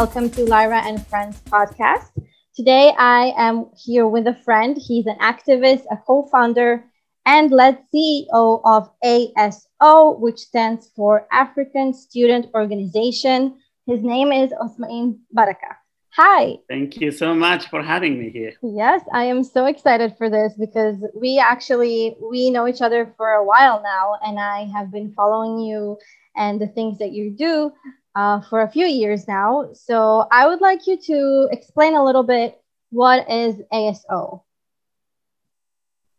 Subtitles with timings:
[0.00, 2.10] Welcome to Lyra and Friends podcast.
[2.56, 4.76] Today I am here with a friend.
[4.76, 6.84] He's an activist, a co founder,
[7.24, 13.56] and led CEO of ASO, which stands for African Student Organization.
[13.86, 15.76] His name is Usumain Baraka.
[16.16, 16.56] Hi.
[16.68, 18.54] Thank you so much for having me here.
[18.64, 23.30] Yes, I am so excited for this because we actually we know each other for
[23.30, 25.98] a while now and I have been following you
[26.34, 27.70] and the things that you do
[28.14, 29.70] uh, for a few years now.
[29.72, 32.60] So I would like you to explain a little bit
[32.90, 34.42] what is ASO.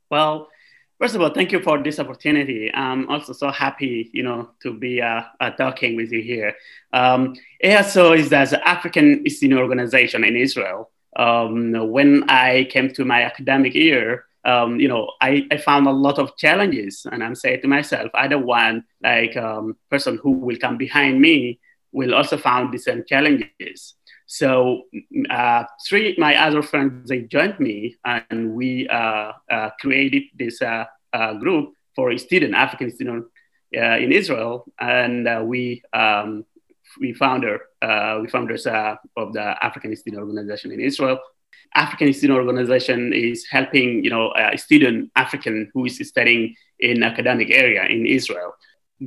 [0.09, 0.49] Well,
[0.99, 2.73] First of all, thank you for this opportunity.
[2.73, 6.55] I'm also so happy, you know, to be uh, uh, talking with you here.
[6.93, 10.91] Um, ASO is the African student organization in Israel.
[11.17, 15.91] Um, when I came to my academic year, um, you know, I, I, found a
[15.91, 20.31] lot of challenges, and I'm saying to myself, I don't want like um, person who
[20.31, 21.59] will come behind me
[21.95, 23.95] will also found the same challenges.
[24.27, 24.83] So
[25.29, 30.85] uh, three my other friends they joined me and we uh, uh, created this uh,
[31.13, 33.25] uh, group for student African student
[33.77, 36.45] uh, in Israel, and we um,
[36.99, 37.55] we founder
[38.21, 38.65] we founders
[39.21, 41.17] of the African Student Organization in Israel.
[41.73, 47.49] African Student Organization is helping you know a student African who is studying in academic
[47.51, 48.51] area in Israel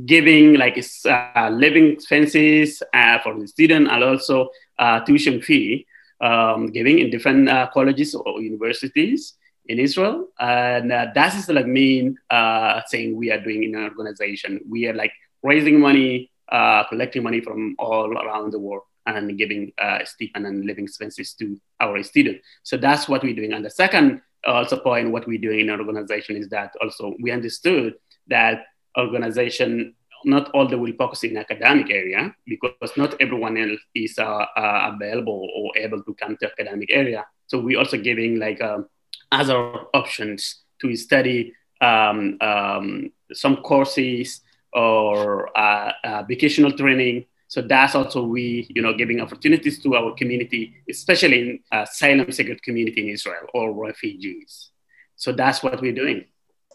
[0.04, 5.86] giving like uh, living expenses uh, for the student and also uh, tuition fee,
[6.20, 9.34] um, giving in different uh, colleges or universities
[9.66, 10.28] in Israel.
[10.38, 14.60] And uh, that is like main uh, thing we are doing in our organization.
[14.68, 19.72] We are like raising money, collecting money from all around the world and giving
[20.04, 22.46] stipend and living expenses to our students.
[22.62, 23.52] So that's what we're doing.
[23.54, 27.30] And the second also point, what we're doing in our organization is that also we
[27.30, 27.94] understood
[28.28, 28.64] that
[28.98, 34.46] organization not all they will focus in academic area because not everyone else is uh,
[34.56, 37.26] uh, available or able to come to academic area.
[37.46, 38.86] So we also giving like um,
[39.30, 39.56] other
[39.94, 44.40] options to study um, um, some courses
[44.72, 47.26] or uh, uh, vocational training.
[47.46, 52.56] So that's also we, you know, giving opportunities to our community, especially in asylum seeker
[52.62, 54.70] community in Israel or refugees.
[55.16, 56.26] So that's what we're doing.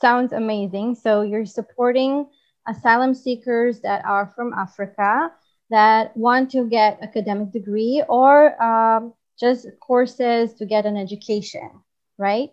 [0.03, 0.95] Sounds amazing.
[0.95, 2.27] So you're supporting
[2.67, 5.31] asylum seekers that are from Africa
[5.69, 11.69] that want to get academic degree or um, just courses to get an education,
[12.17, 12.49] right?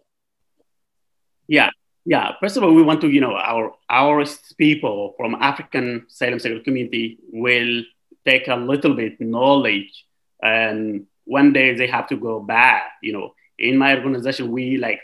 [1.48, 1.70] Yeah,
[2.04, 2.34] yeah.
[2.38, 4.24] First of all, we want to, you know, our our
[4.56, 7.82] people from African asylum seeker community will
[8.24, 10.06] take a little bit knowledge,
[10.40, 12.92] and one day they have to go back.
[13.02, 15.00] You know, in my organization, we like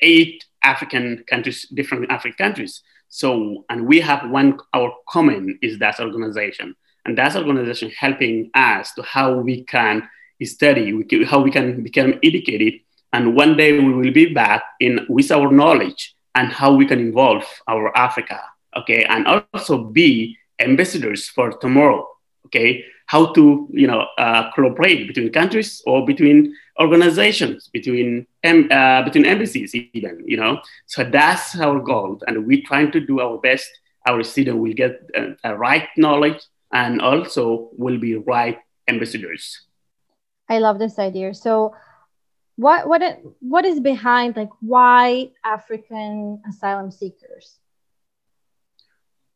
[0.00, 2.82] eight African countries, different African countries.
[3.08, 6.74] So, and we have one, our common is that organization.
[7.04, 10.08] And that organization helping us to how we can
[10.42, 12.80] study, we can, how we can become educated.
[13.12, 17.00] And one day we will be back in with our knowledge and how we can
[17.00, 18.40] involve our Africa,
[18.76, 19.04] okay?
[19.04, 22.06] And also be ambassadors for tomorrow,
[22.46, 22.84] okay?
[23.06, 30.22] How to, you know, uh, between countries or between organizations, between uh, between embassies, even,
[30.26, 30.60] you know.
[30.86, 33.68] So that's our goal, and we're trying to do our best.
[34.06, 36.40] Our students will get uh, a right knowledge
[36.72, 39.66] and also will be right ambassadors.
[40.48, 41.34] I love this idea.
[41.34, 41.74] So,
[42.56, 43.02] what what
[43.40, 47.58] what is behind like why African asylum seekers?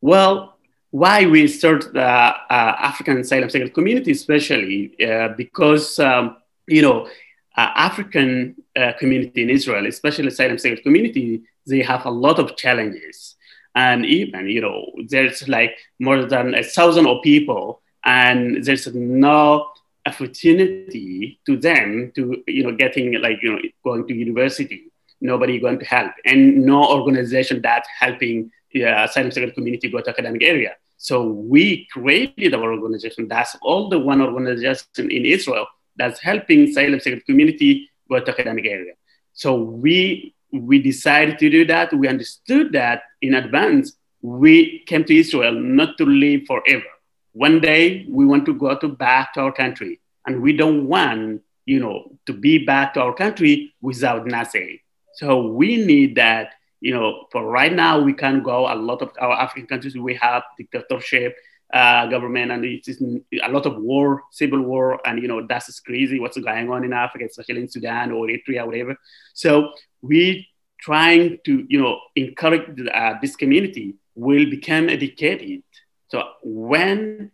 [0.01, 0.57] Well,
[0.91, 6.37] why we start the uh, African asylum seeker community, especially uh, because um,
[6.67, 7.09] you know
[7.57, 12.39] uh, African uh, community in Israel, especially the asylum seeker community, they have a lot
[12.39, 13.37] of challenges.
[13.75, 19.71] And even, you know, there's like more than a thousand of people, and there's no
[20.05, 24.91] opportunity to them to, you know, getting like, you know, going to university.
[25.21, 30.01] Nobody going to help, and no organization that's helping the uh, asylum seeker community go
[30.01, 30.73] to academic area.
[30.97, 33.29] So we created our organization.
[33.29, 35.67] That's all the one organization in Israel
[35.97, 38.95] that's helping asylum seeker community go to academic area.
[39.33, 41.93] So we we decided to do that.
[41.93, 43.97] We understood that in advance.
[44.21, 46.85] We came to Israel not to live forever.
[47.33, 51.43] One day we want to go to back to our country, and we don't want
[51.65, 54.79] you know to be back to our country without nothing.
[55.15, 56.55] So we need that.
[56.81, 58.67] You know, for right now, we can go.
[58.67, 61.37] A lot of our African countries we have dictatorship
[61.73, 66.21] uh, government and it's a lot of war, civil war, and you know that's crazy
[66.21, 68.97] what's going on in Africa, especially in Sudan or Eritrea, whatever.
[69.35, 69.73] So
[70.03, 70.49] we
[70.81, 75.63] trying to you know encourage uh, this community will become educated.
[76.09, 77.31] So when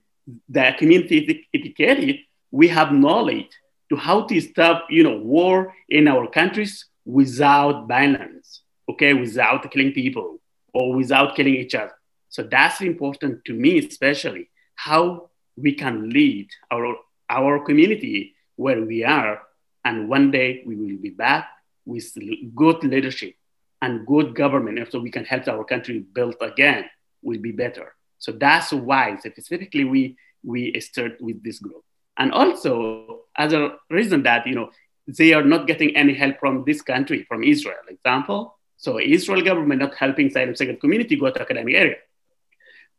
[0.48, 2.20] the community is educated,
[2.50, 3.50] we have knowledge
[3.90, 9.92] to how to stop, you know, war in our countries without violence, okay, without killing
[9.92, 10.38] people
[10.72, 11.97] or without killing each other.
[12.28, 16.96] So that's important to me, especially how we can lead our,
[17.28, 19.42] our community where we are.
[19.84, 21.48] And one day we will be back
[21.84, 22.06] with
[22.54, 23.34] good leadership
[23.80, 26.84] and good government And so we can help our country build again
[27.22, 27.94] will be better.
[28.18, 31.84] So that's why specifically we, we start with this group.
[32.16, 34.70] And also as a reason that, you know,
[35.06, 38.58] they are not getting any help from this country, from Israel, example.
[38.76, 41.96] So Israel government not helping asylum seeker community go to academic area.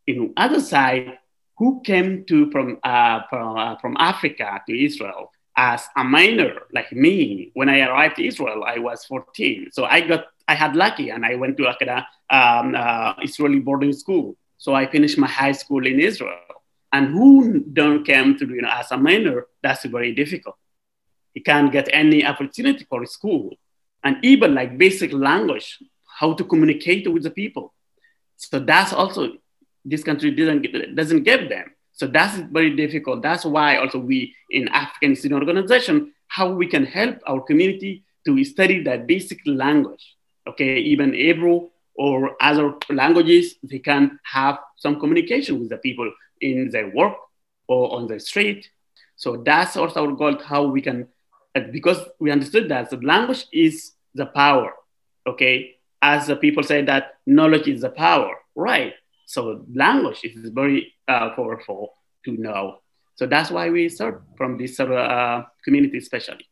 [0.09, 1.19] In other side,
[1.59, 6.91] who came to from uh, from, uh, from Africa to Israel as a minor like
[6.91, 9.69] me when I arrived to Israel, I was 14.
[9.71, 11.97] So I got I had lucky and I went to Akada
[12.31, 14.35] um, uh, Israeli boarding school.
[14.57, 16.39] So I finished my high school in Israel.
[16.91, 20.57] And who don't come to you know as a minor, that's very difficult.
[21.35, 23.45] He can't get any opportunity for school,
[24.03, 25.77] and even like basic language,
[26.19, 27.75] how to communicate with the people.
[28.37, 29.33] So that's also
[29.89, 31.67] this country get, doesn't give them.
[31.93, 33.21] So that's very difficult.
[33.21, 38.43] That's why also we in African Student Organization, how we can help our community to
[38.45, 40.15] study that basic language.
[40.47, 46.09] Okay, even Hebrew or other languages, they can have some communication with the people
[46.41, 47.15] in their work
[47.67, 48.69] or on the street.
[49.17, 51.07] So that's also our goal, how we can,
[51.55, 54.73] uh, because we understood that the language is the power,
[55.27, 55.75] okay?
[56.01, 58.93] As the people say that knowledge is the power, right?
[59.29, 61.93] So language is very uh, powerful
[62.25, 62.79] to know.
[63.15, 66.45] So that's why we start from this sort of uh, community, especially.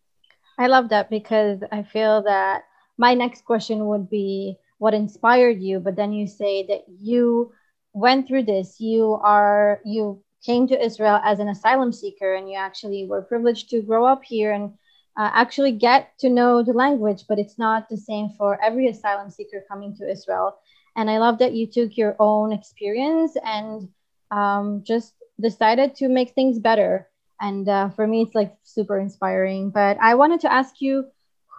[0.59, 2.63] I love that because I feel that
[2.97, 7.51] my next question would be what inspired you, but then you say that you
[7.97, 12.55] went through this you are you came to israel as an asylum seeker and you
[12.55, 14.71] actually were privileged to grow up here and
[15.17, 19.31] uh, actually get to know the language but it's not the same for every asylum
[19.31, 20.55] seeker coming to israel
[20.97, 23.87] and i love that you took your own experience and
[24.31, 27.07] um, just decided to make things better.
[27.39, 29.69] And uh, for me it's like super inspiring.
[29.69, 31.05] But i wanted to ask you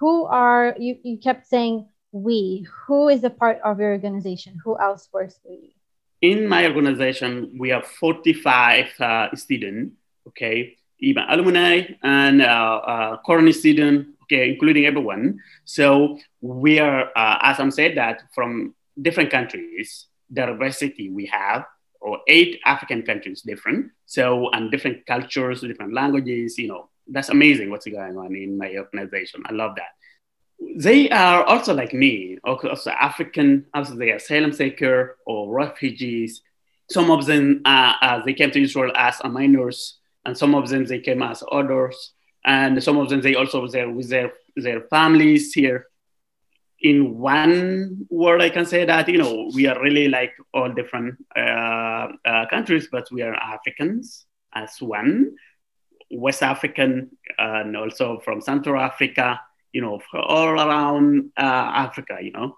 [0.00, 4.58] who are you, you kept saying we who is a part of your organization?
[4.64, 5.70] Who else works with you?
[6.20, 9.94] In my organization, we have 45 uh, students,
[10.26, 15.38] okay, even alumni and uh, uh, current students, okay, including everyone.
[15.64, 21.64] So we are, uh, as I'm said, that from different countries, diversity we have,
[22.00, 23.90] or eight African countries different.
[24.06, 28.74] So, and different cultures, different languages, you know, that's amazing what's going on in my
[28.76, 29.42] organization.
[29.46, 29.92] I love that
[30.76, 36.42] they are also like me, also African, also they are asylum seeker or refugees.
[36.90, 40.84] Some of them, uh, uh, they came to Israel as minors, and some of them
[40.84, 42.12] they came as others,
[42.44, 45.86] and some of them they also there with their their families here.
[46.80, 51.16] In one word, I can say that you know we are really like all different
[51.36, 55.34] uh, uh countries, but we are Africans as one,
[56.10, 59.40] West African, and also from Central Africa
[59.72, 62.56] you know, all around uh, Africa, you know.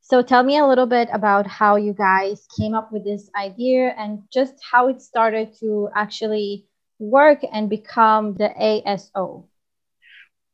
[0.00, 3.94] So tell me a little bit about how you guys came up with this idea
[3.98, 6.66] and just how it started to actually
[6.98, 9.44] work and become the ASO.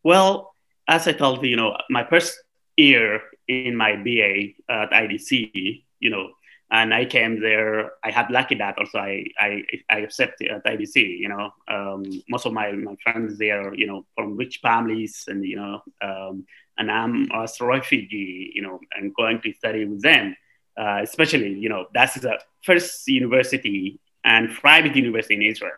[0.02, 0.53] Well,
[0.88, 2.42] as I told you, you know, my first
[2.76, 6.30] year in my BA at IDC, you know,
[6.70, 7.92] and I came there.
[8.02, 10.96] I had lucky that also I I, I accepted at IDC.
[10.96, 15.44] You know, um, most of my, my friends there, you know, from rich families, and
[15.44, 16.44] you know, um,
[16.78, 20.36] and I'm a refugee, you know, and going to study with them.
[20.76, 25.74] Uh, especially, you know, that's the first university and private university in Israel.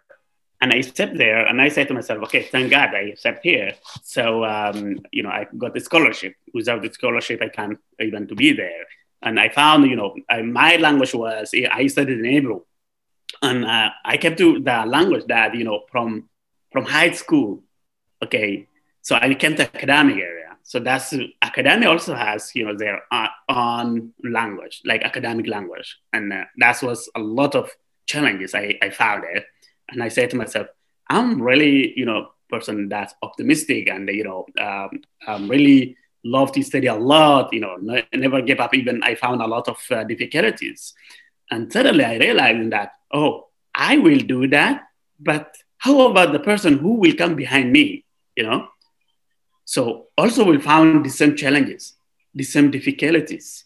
[0.60, 3.74] And I stepped there and I said to myself, okay, thank God I stepped here.
[4.02, 6.34] So, um, you know, I got the scholarship.
[6.54, 8.86] Without the scholarship, I can't even to be there
[9.22, 12.60] and I found, you know, I, my language was I studied in Hebrew,
[13.42, 16.28] and uh, I kept to the language that you know from
[16.72, 17.62] from high school.
[18.22, 18.68] Okay,
[19.02, 20.56] so I came to academic area.
[20.62, 23.02] So that's academic also has you know their
[23.48, 27.70] own language, like academic language, and uh, that was a lot of
[28.06, 29.44] challenges I, I found it.
[29.88, 30.68] And I said to myself,
[31.08, 36.62] I'm really you know person that's optimistic and you know um, I'm really love to
[36.62, 37.76] study a lot, you know,
[38.12, 38.74] never give up.
[38.74, 40.92] Even I found a lot of uh, difficulties.
[41.50, 44.88] And suddenly I realized that, oh, I will do that,
[45.20, 48.68] but how about the person who will come behind me, you know?
[49.64, 51.94] So also we found the same challenges,
[52.34, 53.64] the same difficulties.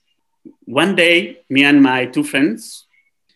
[0.64, 2.86] One day, me and my two friends,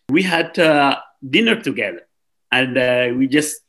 [0.09, 0.99] we had uh,
[1.29, 2.07] dinner together
[2.56, 3.64] and uh, we just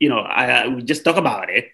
[0.00, 1.68] you know, I, we just talk about it.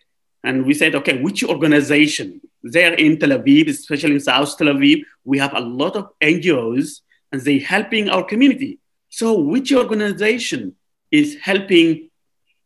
[0.44, 2.40] And we said, okay, which organization?
[2.62, 7.00] There in Tel Aviv, especially in South Tel Aviv, we have a lot of NGOs
[7.32, 8.80] and they helping our community.
[9.08, 10.74] So which organization
[11.10, 12.10] is helping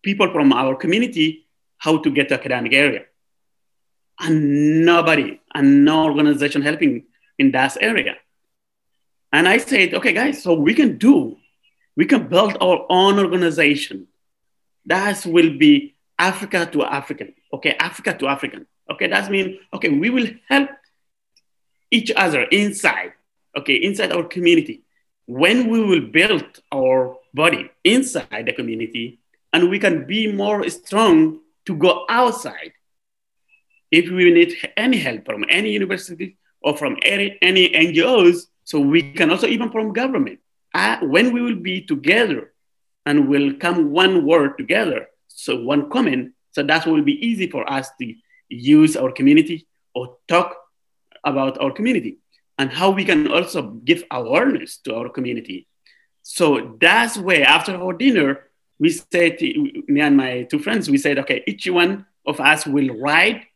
[0.03, 1.47] people from our community
[1.79, 3.05] how to get to academic area?
[4.19, 7.05] And nobody, and no organization helping
[7.39, 8.17] in that area.
[9.33, 11.37] And I said, okay, guys, so we can do,
[11.97, 14.07] we can build our own organization.
[14.87, 18.67] That will be Africa to African, okay, Africa to African.
[18.91, 20.71] Okay, that means, okay, we will help
[21.91, 23.13] each other inside,
[23.57, 24.83] okay, inside our community.
[25.27, 29.21] When we will build our body inside the community,
[29.53, 32.73] and we can be more strong to go outside.
[33.91, 39.13] If we need any help from any university or from any, any NGOs, so we
[39.13, 40.39] can also even from government.
[40.75, 42.53] Uh, when we will be together
[43.07, 47.71] and will come one word together, so one comment, so that will be easy for
[47.71, 48.15] us to
[48.49, 50.57] use our community or talk
[51.25, 52.19] about our community
[52.59, 55.67] and how we can also give awareness to our community.
[56.23, 58.45] So that's where after our dinner,
[58.79, 62.97] we said, me and my two friends, we said, okay, each one of us will
[62.99, 63.47] write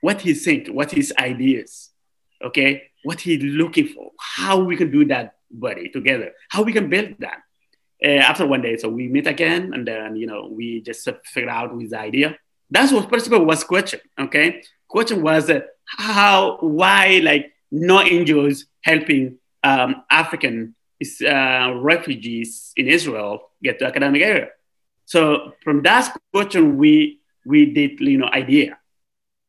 [0.00, 1.90] what he think, what his ideas,
[2.42, 2.90] okay?
[3.04, 7.14] what he's looking for, how we can do that, buddy, together, how we can build
[7.20, 7.38] that.
[8.04, 11.48] Uh, after one day, so we meet again, and then you know we just figure
[11.48, 12.36] out his idea.
[12.70, 14.00] That's what first of all was question.
[14.20, 20.74] Okay, question was uh, how, why, like no NGOs helping um, African
[21.26, 24.48] uh, refugees in Israel get to academic area.
[25.06, 28.78] So from that question, we we did you know idea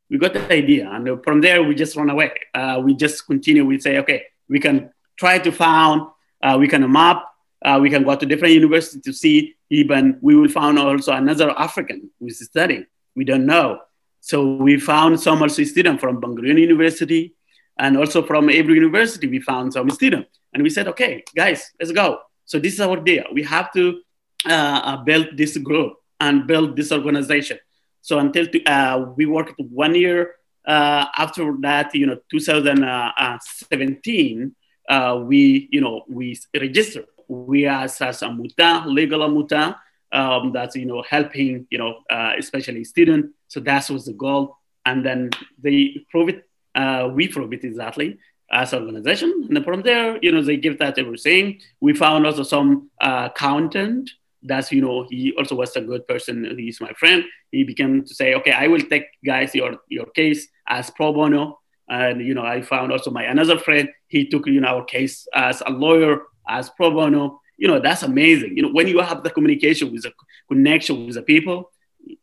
[0.10, 2.32] we got the idea, and from there we just run away.
[2.54, 3.66] Uh, we just continue.
[3.66, 6.08] We say, okay, we can try to found,
[6.44, 7.24] uh, we can map,
[7.64, 9.56] uh, we can go to different universities to see.
[9.70, 12.86] Even we will find also another African who is studying.
[13.16, 13.80] We don't know.
[14.20, 17.34] So we found some also student from Ben University,
[17.78, 20.28] and also from Hebrew University we found some student.
[20.54, 22.20] And we said, okay, guys, let's go.
[22.46, 23.26] So this is our idea.
[23.34, 24.02] We have to
[24.48, 27.58] uh, uh, build this group and build this organization.
[28.02, 30.36] So until uh, we worked one year
[30.68, 34.56] uh, after that, you know, 2017,
[34.90, 37.06] uh, we, you know, we registered.
[37.28, 39.80] We are as a muta, legal muta,
[40.12, 43.30] um, that's, you know, helping, you know, uh, especially students.
[43.48, 44.58] So that was the goal.
[44.86, 48.20] And then they prove it, uh, we prove it exactly
[48.52, 49.48] as an organization.
[49.50, 51.62] And from there, you know, they give that everything.
[51.82, 54.12] We found also some uh, content
[54.46, 58.14] that's you know he also was a good person he's my friend he became to
[58.14, 62.44] say okay i will take guys your your case as pro bono and you know
[62.44, 66.24] i found also my another friend he took you know our case as a lawyer
[66.48, 67.42] as pro bono.
[67.58, 68.56] You know that's amazing.
[68.58, 70.14] You know when you have the communication with the
[70.50, 71.72] connection with the people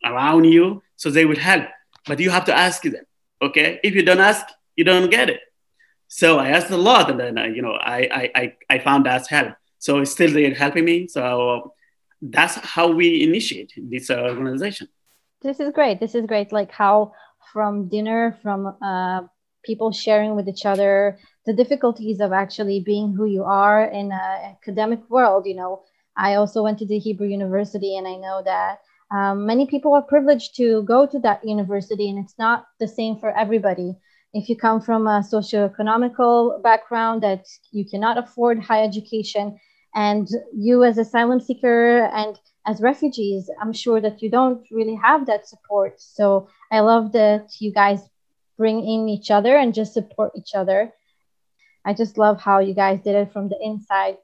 [0.05, 1.65] around you so they will help.
[2.07, 3.05] But you have to ask them
[3.41, 3.81] okay?
[3.83, 5.41] If you don't ask you don't get it.
[6.09, 9.29] So i asked a lot and then uh, you know I, I i found that's
[9.29, 9.55] help.
[9.79, 11.09] So it's still they're helping me.
[11.09, 11.73] So
[12.21, 14.89] that's how we initiate this uh, organization.
[15.41, 15.99] This is great.
[15.99, 16.53] This is great.
[16.53, 17.15] Like how
[17.53, 19.23] from dinner, from uh,
[19.65, 24.57] people sharing with each other, the difficulties of actually being who you are in an
[24.57, 25.47] academic world.
[25.47, 25.83] You know,
[26.17, 30.03] I also went to the Hebrew University, and I know that um, many people are
[30.03, 33.95] privileged to go to that university, and it's not the same for everybody.
[34.35, 39.59] If you come from a socioeconomical background that you cannot afford high education,
[39.95, 40.27] and
[40.57, 45.47] you, as asylum seeker and as refugees, I'm sure that you don't really have that
[45.47, 46.01] support.
[46.01, 48.01] So I love that you guys
[48.57, 50.93] bring in each other and just support each other.
[51.85, 54.19] I just love how you guys did it from the inside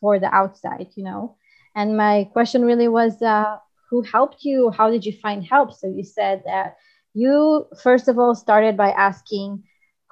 [0.00, 1.36] for the outside, you know.
[1.74, 3.58] And my question really was uh,
[3.90, 4.70] who helped you?
[4.70, 5.72] How did you find help?
[5.74, 6.76] So you said that
[7.14, 9.64] you, first of all, started by asking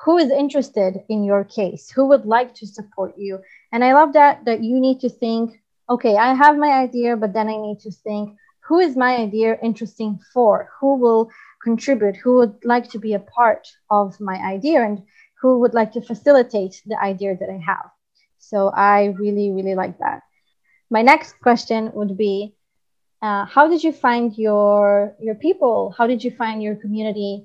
[0.05, 3.41] who is interested in your case, who would like to support you,
[3.73, 7.33] and I love that that you need to think, okay, I have my idea, but
[7.33, 10.71] then I need to think, who is my idea interesting for?
[10.81, 11.31] Who will
[11.62, 12.17] contribute?
[12.17, 15.02] Who would like to be a part of my idea and
[15.40, 17.90] who would like to facilitate the idea that I have?
[18.38, 20.23] So I really, really like that.
[20.90, 22.55] My next question would be,
[23.23, 25.95] uh, how did you find your your people?
[25.97, 27.45] How did you find your community?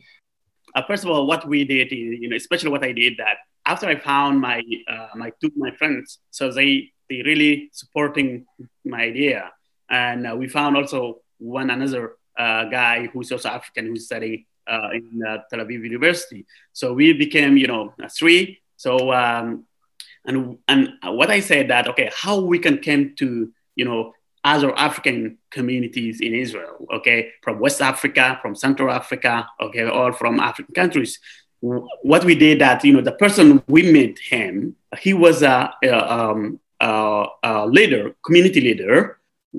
[0.74, 3.88] Uh, first of all, what we did, you know, especially what I did that after
[3.88, 8.46] I found my uh, my two my friends, so they they really supporting
[8.86, 9.52] my idea,
[9.90, 14.90] and uh, we found also one another uh, guy who's also African who's studying uh,
[14.94, 16.46] in uh, Tel Aviv University.
[16.74, 18.62] So we became you know three.
[18.78, 19.66] So um,
[20.26, 24.14] and and what I said that okay, how we can come to you know
[24.46, 30.40] other African communities in Israel, okay, from West Africa, from Central Africa, okay, all from
[30.40, 31.20] African countries.
[31.62, 36.14] What we did that, you know, the person we met him, he was a, a,
[36.14, 39.18] um, a, a leader, community leader.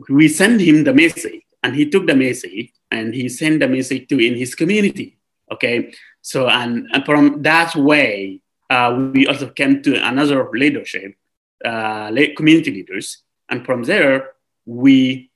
[0.08, 4.06] We sent him the message and he took the message and he sent the message
[4.06, 5.18] to in his community,
[5.50, 5.92] okay?
[6.22, 11.16] So, and, and from that way, uh, we also came to another leadership,
[11.64, 13.24] uh, community leaders.
[13.48, 14.30] And from there,
[14.64, 15.32] we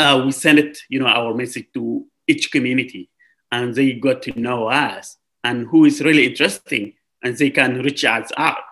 [0.00, 3.08] uh, we send it, you know, our message to each community,
[3.52, 8.04] and they got to know us and who is really interesting, and they can reach
[8.04, 8.64] us out.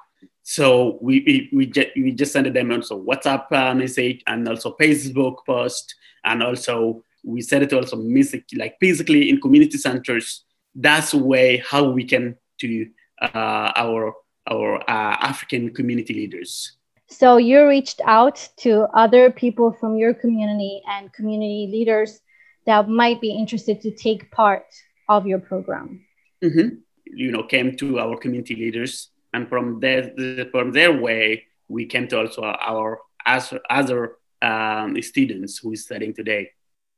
[0.50, 4.74] So we we, we, just, we just send them also WhatsApp uh, message and also
[4.80, 10.46] Facebook post, and also we send it also music like physically in community centers.
[10.74, 12.88] That's way how we can to
[13.20, 14.14] uh, our
[14.50, 16.78] our uh, African community leaders.
[17.08, 22.20] So you reached out to other people from your community and community leaders
[22.64, 24.64] that might be interested to take part
[25.10, 26.06] of your program.
[26.42, 26.68] Mm-hmm.
[27.04, 30.12] You know, came to our community leaders, and from their
[30.50, 33.00] from their way, we came to also our
[33.70, 36.50] other um, students who is studying today.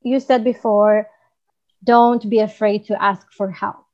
[0.03, 1.09] You said before,
[1.85, 3.87] don't be afraid to ask for help.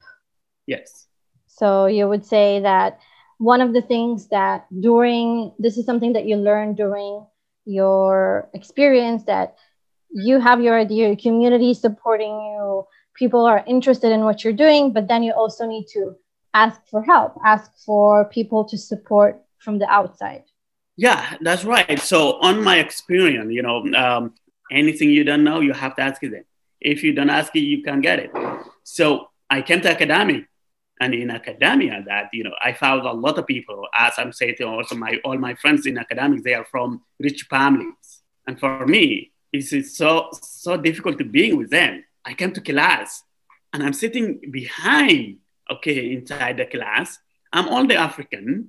[0.67, 1.07] Yes.
[1.47, 3.01] So you would say that
[3.39, 7.27] one of the things that during this is something that you learn during
[7.65, 9.57] your experience that
[10.11, 14.93] you have your idea your community supporting you people are interested in what you're doing
[14.93, 16.15] but then you also need to
[16.65, 20.45] ask for help ask for people to support from the outside.
[20.97, 21.99] Yeah that's right.
[22.13, 24.23] So on my experience you know um,
[24.71, 26.47] anything you don't know you have to ask it
[26.81, 28.31] if you don't ask it you can't get it.
[28.97, 29.07] So
[29.57, 30.43] i came to academia,
[31.01, 34.57] and in academia that you know i found a lot of people as i'm saying
[34.75, 36.89] also my all my friends in academics they are from
[37.27, 38.09] rich families.
[38.47, 40.09] And for me it's so
[40.67, 41.93] so difficult to be with them.
[42.31, 43.09] I came to class
[43.73, 44.27] and i'm sitting
[44.61, 45.39] behind
[45.71, 47.19] okay inside the class
[47.53, 48.69] i'm only african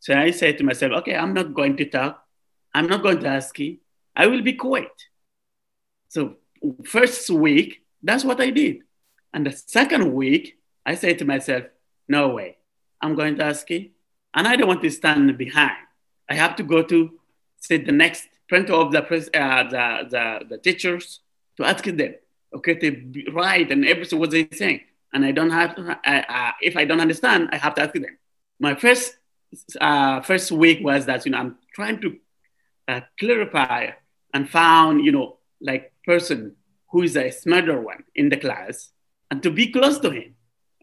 [0.00, 2.24] so i say to myself okay i'm not going to talk
[2.74, 3.76] i'm not going to ask you
[4.16, 4.92] i will be quiet
[6.08, 6.36] so
[6.84, 8.78] first week that's what i did
[9.32, 10.58] and the second week
[10.88, 11.64] I say to myself,
[12.08, 12.56] no way,
[13.02, 13.90] I'm going to ask you.
[14.32, 15.76] And I don't want to stand behind.
[16.30, 17.10] I have to go to
[17.60, 21.20] sit the next front of the, uh, the, the, the, teachers
[21.58, 22.14] to ask them,
[22.54, 24.80] okay, to write and everything what they saying.
[25.12, 25.74] And I don't have,
[26.60, 28.18] if I don't understand, I have to ask them.
[28.60, 29.16] My first,
[29.80, 32.16] uh, first week was that, you know, I'm trying to
[32.88, 33.90] uh, clarify
[34.34, 36.56] and found, you know, like person
[36.90, 38.90] who is a smarter one in the class
[39.30, 40.34] and to be close to him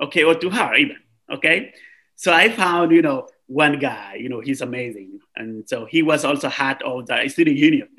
[0.01, 0.97] okay, or to her even,
[1.31, 1.73] okay?
[2.15, 5.19] So I found, you know, one guy, you know, he's amazing.
[5.35, 7.89] And so he was also head of the student union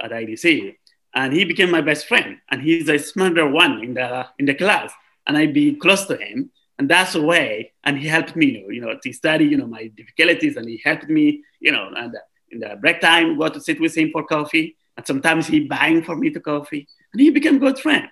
[0.00, 0.76] at IDC.
[1.14, 2.38] And he became my best friend.
[2.50, 4.92] And he's a smarter one in the, in the class.
[5.26, 6.50] And I be close to him.
[6.78, 7.72] And that's the way.
[7.84, 10.56] And he helped me, you know, to study, you know, my difficulties.
[10.56, 12.16] And he helped me, you know, and
[12.50, 14.76] in the break time, go to sit with him for coffee.
[14.96, 16.88] And sometimes he buying for me the coffee.
[17.12, 18.08] And he became good friend.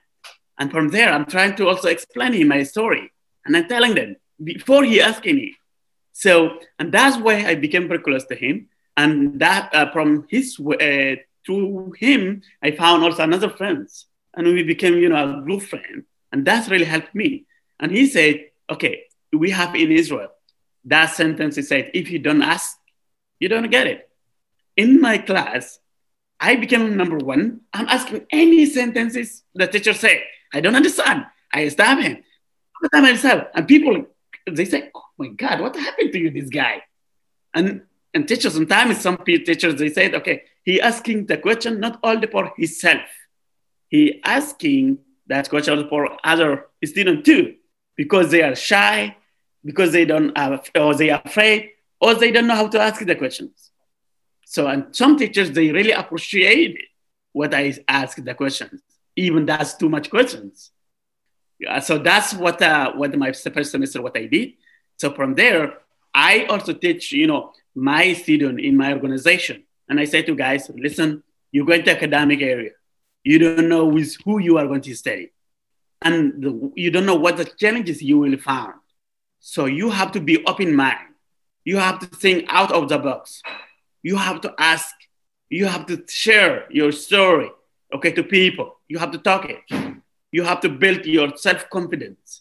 [0.59, 3.13] And from there, I'm trying to also explain him my story.
[3.45, 5.55] And I'm telling them before he asking me.
[6.13, 8.69] So, and that's why I became very close to him.
[8.97, 11.15] And that uh, from his, uh,
[11.47, 14.07] through him, I found also another friends.
[14.35, 16.05] And we became, you know, a group friend.
[16.33, 17.47] And that's really helped me.
[17.81, 20.29] And he said, okay, we have in Israel,
[20.85, 22.79] that sentence he said, if you don't ask,
[23.41, 24.09] you don't get it.
[24.77, 25.79] In my class,
[26.41, 27.61] I became number one.
[27.73, 30.25] I'm asking any sentences the teacher say.
[30.53, 31.27] I don't understand.
[31.53, 32.23] I stop him.
[32.93, 33.49] Time myself.
[33.55, 34.07] And people,
[34.47, 36.83] they say, oh my God, what happened to you, this guy?
[37.55, 37.83] And
[38.15, 42.53] and teachers, sometimes some teachers, they said, okay, he asking the question not only for
[42.57, 43.03] himself.
[43.89, 47.57] He asking that question for other students too,
[47.97, 49.17] because they are shy,
[49.65, 53.05] because they don't have, or they are afraid, or they don't know how to ask
[53.05, 53.71] the questions.
[54.45, 56.79] So, and some teachers, they really appreciate
[57.33, 58.81] what I ask the questions
[59.19, 60.71] even that's too much questions.
[61.59, 64.53] Yeah, so that's what uh, what my first semester what I did.
[64.97, 65.79] So from there,
[66.15, 70.71] I also teach you know my student in my organization, and I say to guys,
[70.75, 72.71] listen, you go going to academic area,
[73.29, 75.33] you don't know with who you are going to study,
[76.01, 78.73] and the, you don't know what the challenges you will find.
[79.39, 81.09] So you have to be open mind.
[81.63, 83.43] You have to think out of the box.
[84.03, 84.95] You have to ask.
[85.51, 87.51] You have to share your story
[87.95, 88.79] okay, to people.
[88.89, 89.61] You have to talk it.
[90.33, 92.41] You have to build your self confidence.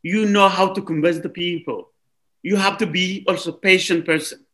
[0.00, 1.90] You know how to convince the people.
[2.42, 4.46] You have to be also patient person.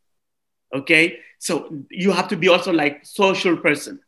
[0.75, 1.53] Okay, so
[1.91, 4.01] you have to be also like social person.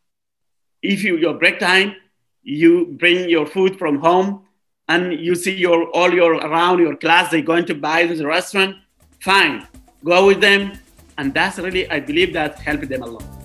[0.82, 1.96] If you your break time,
[2.42, 4.46] you bring your food from home,
[4.88, 8.76] and you see your all your around your class they going to buy the restaurant.
[9.20, 9.66] Fine,
[10.04, 10.78] go with them,
[11.18, 13.37] and that's really I believe that helped them a lot.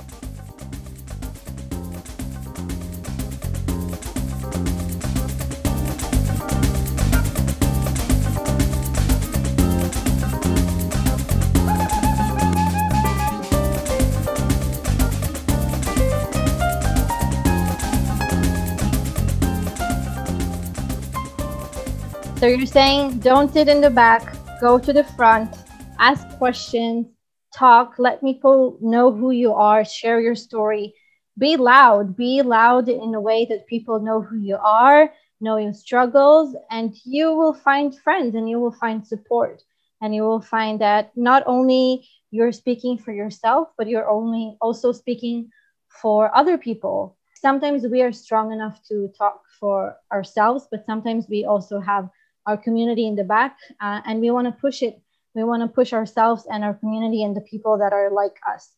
[22.43, 25.55] So you're saying don't sit in the back, go to the front,
[25.97, 27.07] ask questions,
[27.55, 30.93] talk, let people know who you are, share your story.
[31.37, 35.71] Be loud, be loud in a way that people know who you are, know your
[35.71, 39.63] struggles, and you will find friends and you will find support.
[40.01, 44.91] And you will find that not only you're speaking for yourself, but you're only also
[44.91, 45.49] speaking
[45.87, 47.15] for other people.
[47.35, 52.09] Sometimes we are strong enough to talk for ourselves, but sometimes we also have
[52.45, 54.99] our community in the back uh, and we want to push it
[55.35, 58.69] we want to push ourselves and our community and the people that are like us.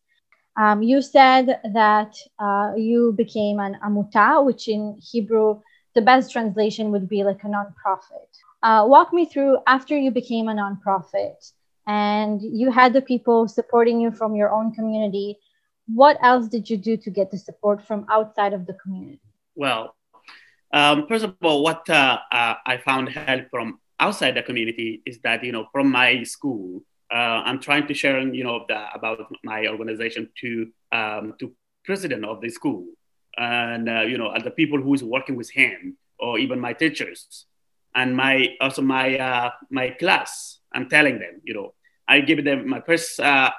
[0.57, 5.59] Um, you said that uh, you became an amuta which in hebrew
[5.95, 8.29] the best translation would be like a nonprofit.
[8.63, 11.51] Uh, walk me through after you became a nonprofit
[11.87, 15.37] and you had the people supporting you from your own community
[15.93, 19.21] what else did you do to get the support from outside of the community?
[19.55, 19.95] Well
[20.75, 25.19] um, first of all, what uh, uh, I found help from outside the community is
[25.23, 29.33] that you know from my school, uh, I'm trying to share you know the, about
[29.41, 31.53] my organization to um, to
[31.85, 32.85] president of the school
[33.37, 37.45] and uh, you know the people who is working with him or even my teachers
[37.95, 40.59] and my also my uh, my class.
[40.73, 41.73] I'm telling them you know
[42.05, 43.51] I give them my first uh,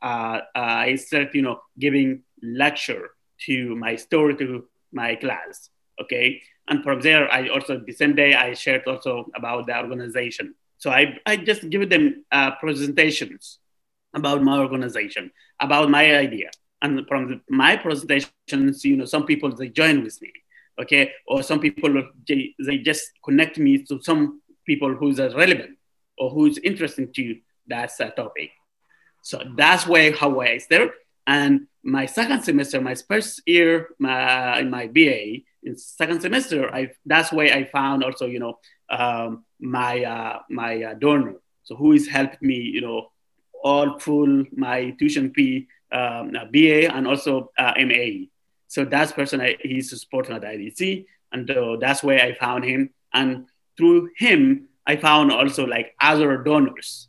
[0.00, 5.68] I start you know giving lecture to my story to my class
[6.00, 10.54] okay and from there i also the same day i shared also about the organization.
[10.78, 13.58] So i, I just give them uh, presentations
[14.14, 16.50] about my organization about my idea.
[16.82, 20.32] And from the, my presentations you know some people they join with me
[20.80, 21.12] okay?
[21.26, 25.78] Or some people they, they just connect me to some people who's relevant
[26.18, 28.50] or who's interesting to that uh, topic.
[29.22, 30.90] So that's where how i started.
[31.26, 35.42] And my second semester my first year my, in my ba
[35.76, 38.58] second semester, I that's why I found also you know
[38.90, 43.10] um, my uh, my uh, donor, so who is helped me you know
[43.62, 48.26] all full my tuition fee, um, BA and also uh, MA.
[48.68, 52.90] So that's person I, he's supporting at IDC, and uh, that's where I found him.
[53.12, 53.46] And
[53.76, 57.08] through him, I found also like other donors.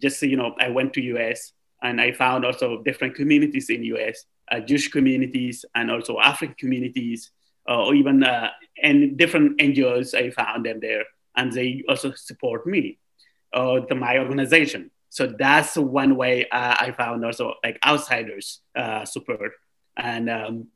[0.00, 4.24] Just you know, I went to US and I found also different communities in US,
[4.50, 7.30] uh, Jewish communities and also African communities
[7.68, 8.50] uh, or even uh,
[8.82, 10.14] and different NGOs.
[10.14, 11.04] I found them there,
[11.36, 12.98] and they also support me,
[13.52, 14.90] uh, the, my organization.
[15.08, 19.52] So that's one way uh, I found also like outsiders uh, support.
[19.96, 20.68] And um,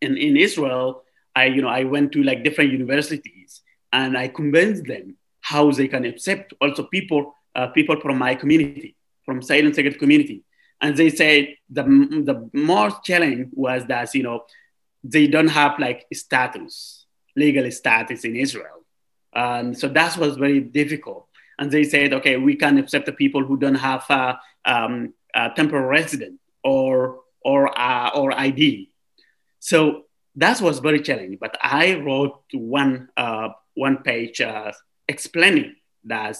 [0.00, 1.02] in, in Israel,
[1.34, 5.88] I you know I went to like different universities and I convinced them how they
[5.88, 7.34] can accept also people
[7.74, 10.44] people from my community, from asylum seeker community.
[10.80, 14.44] And they said the, the most challenge was that, you know,
[15.02, 18.84] they don't have like status, legal status in Israel.
[19.34, 21.26] Um, so that was very difficult.
[21.58, 25.50] And they said, okay, we can accept the people who don't have a, um, a
[25.54, 28.90] temporary resident or or uh, or ID.
[29.58, 30.04] So
[30.36, 31.38] that was very challenging.
[31.40, 34.72] But I wrote one uh, one page uh,
[35.08, 36.36] explaining that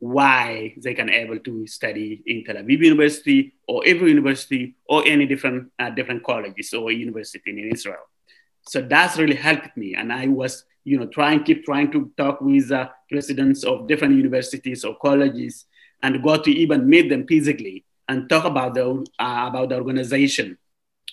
[0.00, 5.26] why they can able to study in Tel Aviv University or Hebrew University or any
[5.26, 8.04] different uh, different colleges or university in Israel.
[8.62, 12.40] So that's really helped me, and I was you know trying keep trying to talk
[12.40, 15.66] with uh, presidents of different universities or colleges
[16.02, 18.84] and go to even meet them physically and talk about the
[19.18, 20.56] uh, about the organization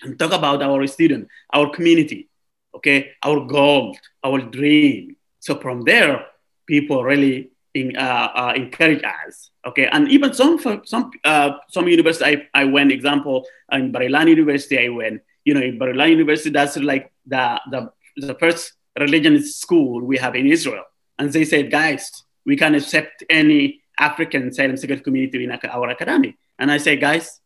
[0.02, 2.30] and talk about our student, our community,
[2.76, 5.18] okay, our goal, our dream.
[5.40, 6.26] So from there,
[6.66, 9.52] people really in, uh, uh, encourage us.
[9.68, 10.54] Okay, and even some
[10.94, 12.92] some uh, some universities I, I went.
[12.92, 15.22] Example in Bar Ilan University, I went.
[15.46, 17.82] You know, in Bar Ilan University, that's like the the
[18.28, 20.86] the first religion school we have in Israel,
[21.18, 22.04] and they said, guys,
[22.46, 26.38] we can accept any African asylum seeker community in our academy.
[26.60, 27.40] And I say, guys,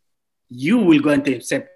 [0.50, 1.70] you will go and accept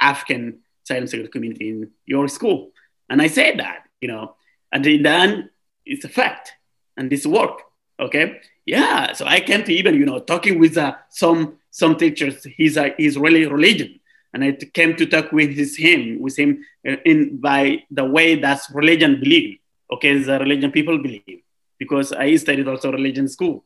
[0.00, 2.70] African asylum seeker community in your school.
[3.08, 4.36] And I said that, you know,
[4.72, 5.50] and then
[5.84, 6.52] it's a fact,
[6.96, 7.56] and this work
[8.00, 12.44] okay yeah so i came to even you know talking with uh, some some teachers
[12.56, 14.00] he's uh, he's really religion
[14.32, 18.36] and I came to talk with his, him, with him uh, in by the way
[18.36, 19.58] that religion believe.
[19.92, 21.42] Okay, the religion people believe
[21.78, 23.64] because I studied also religion school.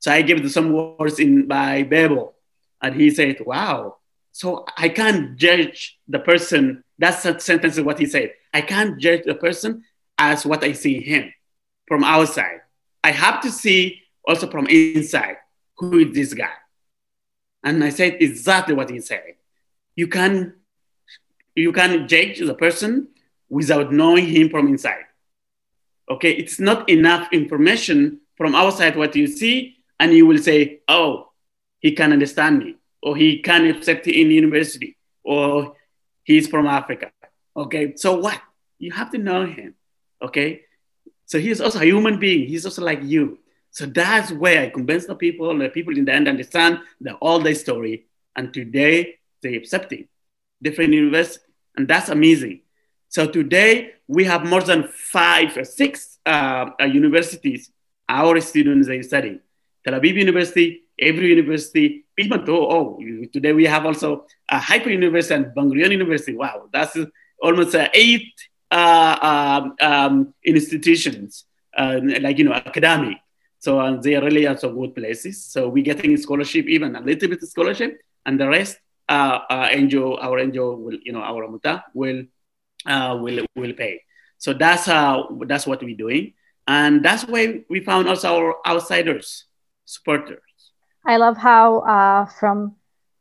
[0.00, 2.34] So I gave some words in by Bible,
[2.82, 3.98] and he said, "Wow."
[4.32, 6.82] So I can't judge the person.
[6.98, 8.32] That's a sentence of what he said.
[8.52, 9.84] I can't judge the person
[10.18, 11.32] as what I see him
[11.86, 12.62] from outside.
[13.02, 15.36] I have to see also from inside
[15.76, 16.52] who is this guy.
[17.62, 19.34] And I said exactly what he said.
[19.94, 20.54] You can
[21.54, 23.08] you can judge the person
[23.48, 25.04] without knowing him from inside.
[26.08, 31.30] Okay, it's not enough information from outside what you see, and you will say, oh,
[31.80, 35.76] he can understand me, or he can accept in university, or
[36.24, 37.12] he's from Africa.
[37.56, 38.40] Okay, so what?
[38.78, 39.74] You have to know him.
[40.22, 40.62] Okay,
[41.30, 42.48] so he's also a human being.
[42.48, 43.38] He's also like you.
[43.70, 47.38] So that's where I convince the people, the people in the end understand the all
[47.38, 48.06] the story.
[48.34, 50.08] And today they accepting
[50.60, 51.46] different universities.
[51.76, 52.62] And that's amazing.
[53.10, 57.70] So today we have more than five or six uh, uh, universities
[58.08, 59.38] our students are studying.
[59.84, 62.98] Tel Aviv University, Hebrew University, even though, oh,
[63.32, 66.34] today we have also a Haifa University and Ben University.
[66.34, 66.98] Wow, that's
[67.40, 68.34] almost uh, eight
[68.70, 71.44] um, um, institutions,
[71.76, 73.18] uh, like, you know, academic.
[73.58, 75.44] So uh, they are really also good places.
[75.44, 78.78] So we're getting scholarship, even a little bit of scholarship, and the rest,
[79.08, 79.68] uh, uh,
[80.20, 82.24] our NGO will, you know, our Amuta will,
[82.86, 84.02] uh, will, will pay.
[84.38, 86.32] So that's uh, that's what we're doing,
[86.66, 89.44] and that's why we found also our outsiders,
[89.84, 90.40] supporters.
[91.04, 92.76] I love how uh, from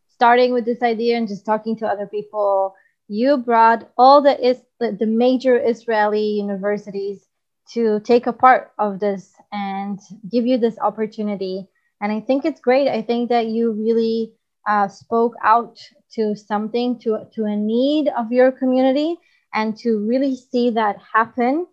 [0.07, 2.73] starting with this idea and just talking to other people,
[3.09, 7.27] you brought all the is the major Israeli universities
[7.73, 9.99] to take a part of this and
[10.31, 11.67] give you this opportunity.
[12.01, 12.87] And I think it's great.
[12.87, 14.33] I think that you really
[14.67, 15.77] uh, spoke out
[16.13, 19.17] to something, to, to a need of your community,
[19.53, 21.67] and to really see that happen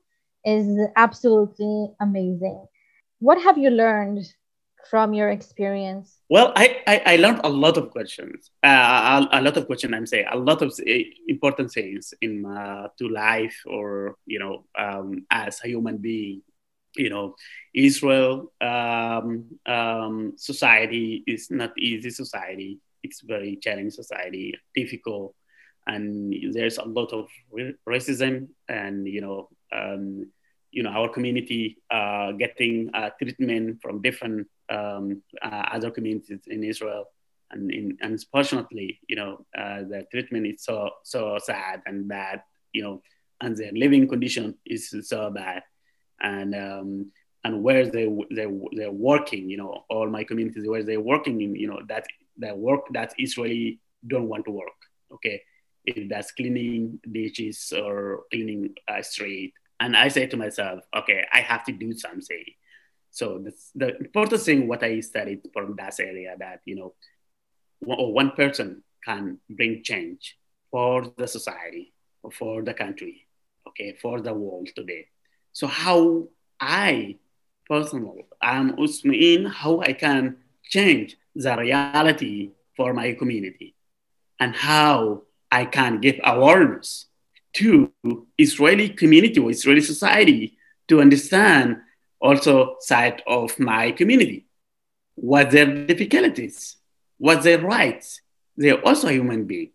[0.45, 0.67] is
[0.97, 2.67] absolutely amazing.
[3.19, 4.25] What have you learned
[4.91, 6.19] from your experience?
[6.29, 9.95] Well, I, I, I learned a lot of questions, uh, a, a, lot of questions.
[9.95, 10.73] I'm saying a lot of
[11.29, 16.43] important things in uh, to life, or you know, um, as a human being.
[16.97, 17.37] You know,
[17.75, 22.81] Israel um, um, society is not easy society.
[23.03, 25.35] It's very challenging society, difficult,
[25.87, 27.29] and there's a lot of
[27.87, 30.31] racism, and you know, um,
[30.73, 36.65] you know, our community uh, getting uh, treatment from different um, uh, other communities in
[36.65, 37.07] Israel.
[37.51, 42.83] And, in, unfortunately, you know, uh, the treatment is so so sad and bad, you
[42.83, 43.03] know,
[43.41, 45.63] and their living condition is so bad,
[46.21, 47.13] and um,
[47.45, 51.55] and where they they they're working, you know, all my communities where they're working in,
[51.55, 52.07] you know, that
[52.39, 54.81] that work that Israeli don't want to work.
[55.13, 55.41] Okay,
[55.85, 61.41] if that's cleaning ditches or cleaning a street, and I say to myself, okay, I
[61.43, 62.45] have to do something
[63.17, 63.43] so
[63.75, 66.93] the important thing what I studied from that area that you know
[67.81, 70.37] one person can bring change
[70.71, 71.95] for the society,
[72.31, 73.27] for the country,
[73.69, 75.07] okay, for the world today.
[75.55, 76.29] So how
[76.61, 77.17] I
[77.67, 83.75] personally am Usumain, how I can change the reality for my community
[84.39, 87.07] and how I can give awareness
[87.55, 87.91] to
[88.37, 91.79] Israeli community or Israeli society to understand
[92.27, 94.47] also side of my community.
[95.15, 96.77] What their difficulties,
[97.19, 98.21] what their rights.
[98.57, 99.71] They're also human being.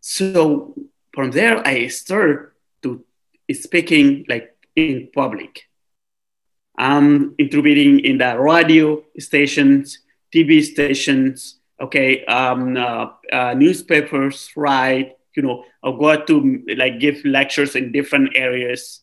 [0.00, 0.74] So
[1.14, 3.04] from there, I start to
[3.52, 5.68] speaking like in public.
[6.76, 9.98] I'm intervening in the radio stations,
[10.34, 15.16] TV stations, okay, um, uh, uh, newspapers, right?
[15.36, 19.02] You know, I go to like give lectures in different areas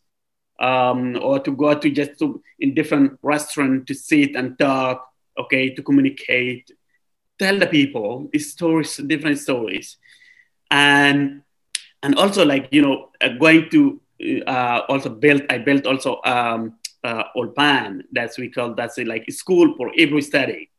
[0.60, 5.74] um, or to go to just to in different restaurant to sit and talk, okay,
[5.74, 6.72] to communicate,
[7.40, 9.98] tell the people stories, different stories,
[10.72, 11.42] and
[12.04, 14.02] and also like you know uh, going to
[14.48, 15.44] uh, also build.
[15.50, 19.92] I built also um, uh, Ulpan that's we call that's a, like a school for
[19.94, 20.70] Hebrew study.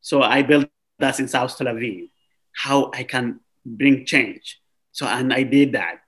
[0.00, 2.10] So I built that in South Tel Aviv.
[2.52, 4.60] How I can bring change.
[4.92, 6.00] So and I did that.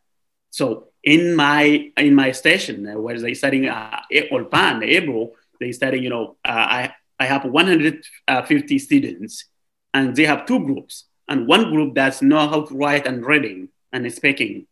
[0.50, 6.10] So in my in my station uh, where they studying uh, Hebrew, they study, you
[6.10, 9.46] know, uh, I, I have 150 students
[9.94, 11.04] and they have two groups.
[11.26, 14.66] And one group that's know how to write and reading and speaking.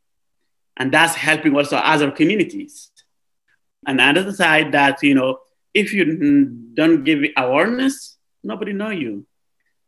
[0.77, 2.91] And that's helping also other communities.
[3.87, 5.39] And another side that, you know,
[5.73, 6.05] if you
[6.75, 9.27] don't give awareness, nobody know you.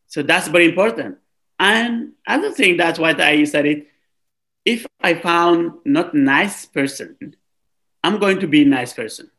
[0.06, 1.18] So that's very important.
[1.58, 3.86] And other thing, that's what I studied.
[5.00, 7.36] I found not nice person,
[8.02, 9.30] I'm going to be nice person.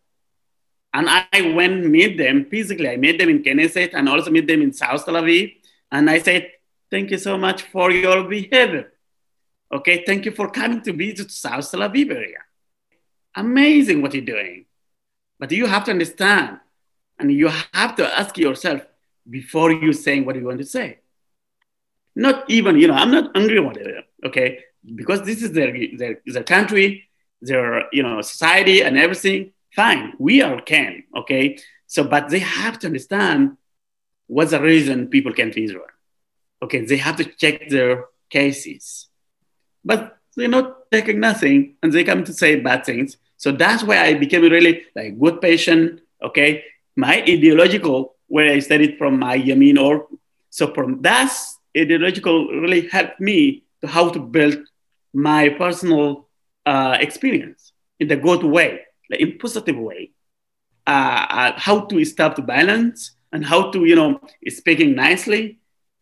[0.93, 2.89] And I went meet them physically.
[2.89, 5.55] I met them in Knesset and also meet them in South Tel Aviv.
[5.91, 6.51] And I said,
[6.89, 8.91] thank you so much for your behavior.
[9.71, 12.39] Okay, thank you for coming to visit South Tel Aviv area.
[13.35, 14.65] Amazing what you're doing.
[15.39, 16.59] But you have to understand
[17.19, 18.81] and you have to ask yourself
[19.29, 20.99] before you saying what you want to say.
[22.15, 24.63] Not even, you know, I'm not angry about it, okay?
[24.95, 27.09] Because this is their, their, their country,
[27.41, 29.51] their, you know, society and everything.
[29.75, 31.59] Fine, we are can, okay?
[31.87, 33.57] So, but they have to understand
[34.27, 35.85] what's the reason people came to Israel.
[36.61, 39.07] Okay, they have to check their cases.
[39.83, 43.17] But they're not taking nothing and they come to say bad things.
[43.37, 46.63] So that's why I became really like good patient, okay?
[46.95, 50.07] My ideological, where I studied from my Yamin or
[50.49, 51.33] so from that
[51.77, 54.57] ideological really helped me to how to build
[55.13, 56.27] my personal
[56.65, 60.11] uh, experience in the good way, like in positive way.
[60.87, 62.03] Uh, uh, how to
[62.35, 65.59] the violence and how to, you know, speaking nicely,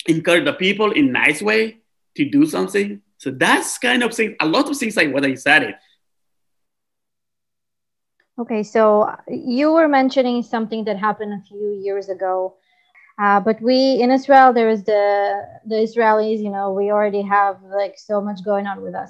[0.08, 1.78] encourage the people in nice way
[2.15, 3.02] to do something.
[3.17, 5.76] So that's kind of thing, a lot of things like what I said.
[8.39, 12.56] Okay, so you were mentioning something that happened a few years ago
[13.19, 16.39] uh, but we in Israel, there is the the Israelis.
[16.39, 19.10] You know, we already have like so much going on with us.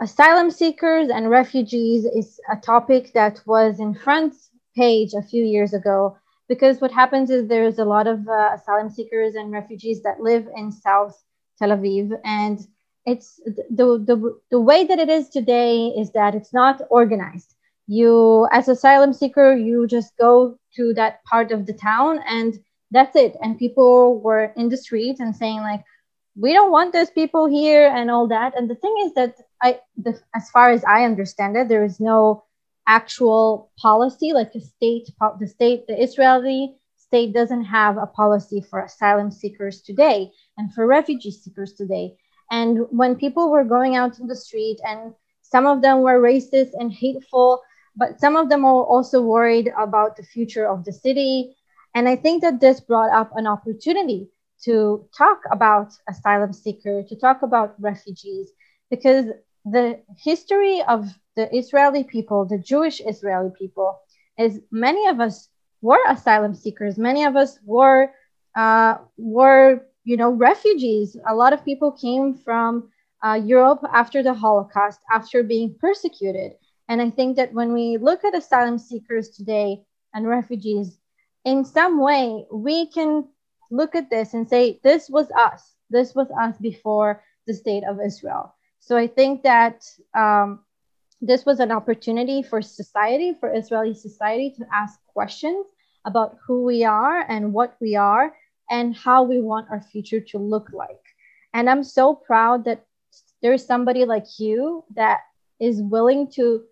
[0.00, 4.34] Asylum seekers and refugees is a topic that was in front
[4.76, 6.16] page a few years ago
[6.48, 10.48] because what happens is there's a lot of uh, asylum seekers and refugees that live
[10.56, 11.22] in South
[11.58, 12.66] Tel Aviv, and
[13.06, 17.54] it's the, the the way that it is today is that it's not organized.
[17.86, 22.58] You, as asylum seeker, you just go to that part of the town and
[22.90, 23.36] that's it.
[23.42, 25.84] And people were in the streets and saying like
[26.36, 28.58] we don't want those people here and all that.
[28.58, 32.00] And the thing is that i the, as far as i understand it there is
[32.00, 32.44] no
[32.86, 35.06] actual policy like the state
[35.40, 40.86] the state the israeli state doesn't have a policy for asylum seekers today and for
[40.86, 42.16] refugee seekers today.
[42.50, 46.72] And when people were going out in the street and some of them were racist
[46.74, 47.62] and hateful
[47.96, 51.56] but some of them were also worried about the future of the city
[51.94, 54.28] and I think that this brought up an opportunity
[54.64, 58.50] to talk about asylum seeker, to talk about refugees,
[58.90, 59.26] because
[59.64, 63.98] the history of the Israeli people, the Jewish Israeli people,
[64.38, 65.48] is many of us
[65.82, 66.98] were asylum seekers.
[66.98, 68.10] Many of us were
[68.56, 71.16] uh, were you know refugees.
[71.28, 72.90] A lot of people came from
[73.24, 76.52] uh, Europe after the Holocaust, after being persecuted.
[76.88, 80.98] And I think that when we look at asylum seekers today and refugees,
[81.44, 83.28] in some way we can
[83.70, 85.74] look at this and say this was us.
[85.90, 88.54] This was us before the state of israel.
[88.80, 90.60] So i think that um,
[91.20, 95.66] this was an opportunity for society for israeli society to ask questions
[96.04, 98.34] about who we are and what we are
[98.70, 101.04] and how we want our future to look like.
[101.52, 102.84] And i'm so proud that
[103.42, 105.20] there's somebody like you that
[105.60, 106.64] is willing to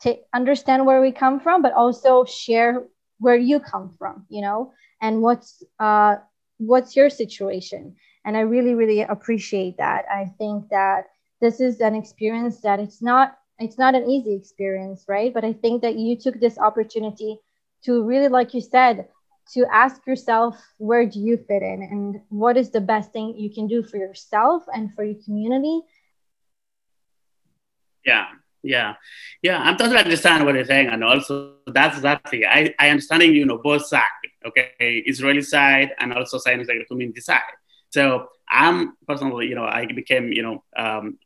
[0.00, 2.84] take, understand where we come from but also share
[3.20, 4.72] where you come from you know?
[5.02, 6.16] And what's uh
[6.58, 7.96] what's your situation?
[8.24, 10.04] And i really really appreciate that.
[10.10, 11.06] I think that
[11.40, 15.32] this is an experience that it's not it's not an easy experience right?
[15.34, 17.38] But i think that you took this opportunity
[17.84, 19.06] to really like you said
[19.54, 21.82] to ask yourself where do you fit in?
[21.82, 25.80] And what is the best thing you can do for yourself and for your community?
[28.04, 28.26] Yeah
[28.62, 28.94] yeah,
[29.42, 33.46] yeah, I'm totally understand what you're saying, and also that's exactly I I understanding you
[33.46, 34.04] know both sides,
[34.44, 34.72] okay,
[35.06, 37.40] Israeli side and also Zionist like community side.
[37.90, 41.18] So I'm personally, you know, I became you know um,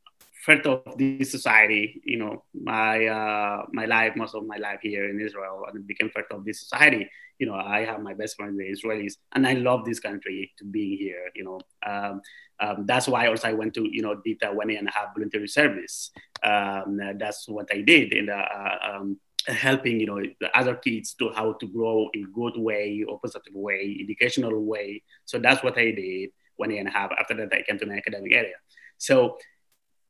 [0.45, 5.09] part of this society, you know, my uh, my life, most of my life here
[5.09, 7.09] in Israel, and became part of this society.
[7.39, 10.65] You know, I have my best friends, the Israelis, and I love this country to
[10.65, 11.31] be here.
[11.35, 12.21] You know, um,
[12.61, 15.15] um, that's why also I went to you know did a one and a half
[15.15, 16.11] voluntary service.
[16.43, 21.15] Um, that's what I did in the, uh, um, helping you know the other kids
[21.15, 25.03] to how to grow in good way or positive way, educational way.
[25.25, 27.11] So that's what I did one and a.
[27.19, 28.55] After that, I came to an academic area.
[28.99, 29.39] So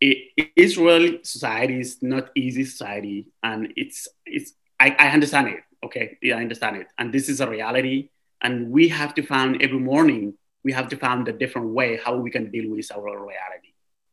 [0.01, 5.61] it, Israel society is not easy society, and it's it's I, I understand it.
[5.85, 8.11] Okay, yeah, I understand it, and this is a reality,
[8.43, 10.35] and we have to find every morning
[10.65, 13.73] we have to find a different way how we can deal with our reality.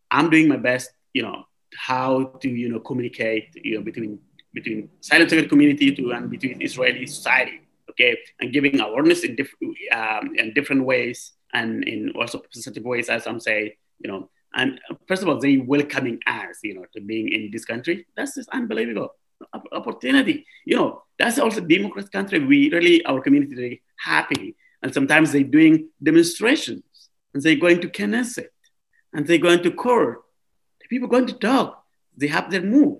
[0.10, 1.46] I'm doing my best, you know,
[1.76, 4.20] how to you know communicate you know between
[4.54, 10.36] between silent community to and between Israeli society, okay, and giving awareness in different um,
[10.36, 15.22] in different ways and in also positive ways, as I'm saying, you know, and first
[15.22, 18.06] of all, they welcoming us, you know, to being in this country.
[18.16, 19.16] That's just unbelievable
[19.72, 20.46] opportunity.
[20.66, 22.40] You know, that's also democratic country.
[22.40, 24.56] We really, our community really happy.
[24.82, 26.84] And sometimes they're doing demonstrations
[27.34, 28.48] and they're going to Knesset
[29.14, 30.22] and they're going to court.
[30.82, 31.84] The people going to talk.
[32.18, 33.00] They have their move.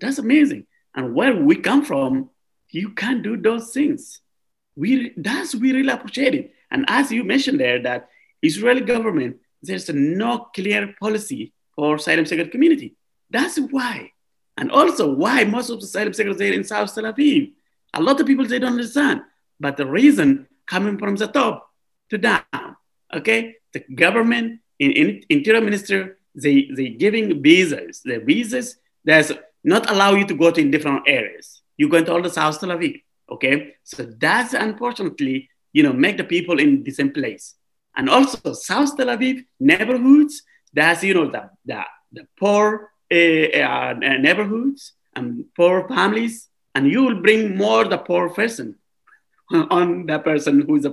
[0.00, 0.66] That's amazing.
[0.94, 2.30] And where we come from,
[2.70, 4.20] you can't do those things.
[4.76, 6.54] We, that's, we really appreciate it.
[6.70, 8.08] And as you mentioned there, that
[8.42, 12.96] Israeli government, there's no clear policy for asylum seeker community.
[13.30, 14.12] That's why.
[14.56, 17.52] And also why most of the asylum seekers are in South Tel Aviv.
[17.94, 19.22] A lot of people, they don't understand.
[19.58, 21.70] But the reason coming from the top
[22.10, 22.76] to down,
[23.12, 23.56] okay?
[23.72, 28.02] The government, in, in interior minister, they, they giving visas.
[28.04, 31.62] The visas, there's not allow you to go to in different areas.
[31.76, 33.74] You go into all the South Tel Aviv, okay?
[33.82, 37.54] So that's unfortunately, you know, make the people in the same place.
[37.96, 40.42] And also South Tel Aviv neighborhoods,
[40.72, 47.04] that's, you know, the, the, the poor uh, uh, neighborhoods and poor families, and you
[47.04, 48.76] will bring more the poor person
[49.70, 50.86] on the person who's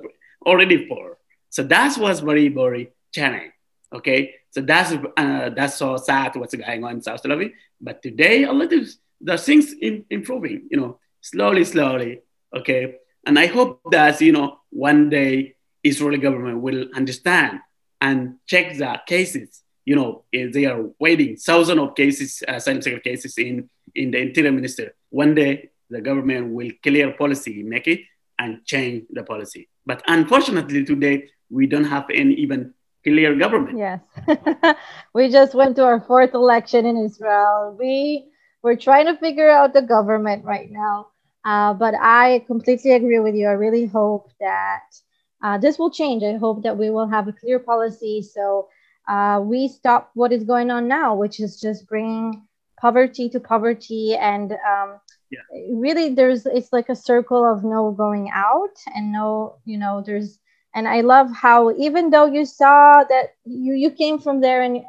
[0.46, 1.18] already poor.
[1.50, 3.52] So that was very, very challenging.
[3.94, 7.52] Okay, so that's uh, that's so sad what's going on in South Aviv.
[7.80, 8.88] But today, a lot of
[9.20, 10.68] the things in, improving.
[10.72, 12.22] You know, slowly, slowly.
[12.56, 12.96] Okay,
[13.26, 17.60] and I hope that you know one day Israeli government will understand
[18.00, 19.62] and check the cases.
[19.84, 24.20] You know, they are waiting thousands of cases, uh, asylum seeker cases in in the
[24.20, 24.96] interior minister.
[25.10, 28.02] One day the government will clear policy, make it,
[28.42, 29.70] and change the policy.
[29.86, 32.74] But unfortunately, today we don't have any even
[33.04, 33.78] clear government.
[33.78, 34.00] Yes.
[35.14, 37.76] we just went to our fourth election in Israel.
[37.80, 38.28] We
[38.64, 41.08] we're trying to figure out the government right now.
[41.44, 43.48] Uh, but I completely agree with you.
[43.48, 44.90] I really hope that
[45.44, 46.24] uh, this will change.
[46.24, 48.68] I hope that we will have a clear policy so
[49.08, 52.44] uh, we stop what is going on now, which is just bringing
[52.80, 55.00] poverty to poverty and um,
[55.32, 55.40] yeah.
[55.72, 60.40] really there's it's like a circle of no going out and no you know there's
[60.76, 64.84] and i love how even though you saw that you you came from there and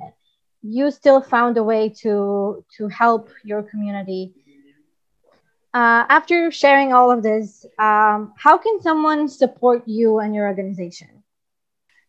[0.62, 4.32] you still found a way to to help your community.
[5.74, 11.22] Uh, after sharing all of this um, how can someone support you and your organization?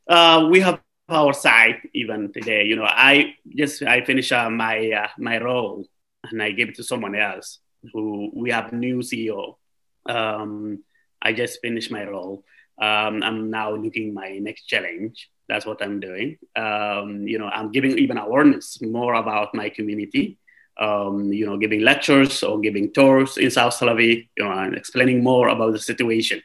[0.08, 2.64] Uh, we have our site even today.
[2.66, 5.86] You know i just i finish uh, my uh, my role
[6.30, 7.60] and i give it to someone else
[7.92, 9.56] who we have new ceo
[10.08, 10.84] um,
[11.22, 12.44] i just finished my role
[12.82, 15.30] um, I'm now looking my next challenge.
[15.48, 16.38] That's what I'm doing.
[16.56, 20.38] Um, you know, I'm giving even awareness more about my community.
[20.80, 24.76] Um, you know, giving lectures or giving tours in South Tel Aviv, you know, and
[24.76, 26.42] explaining more about the situation.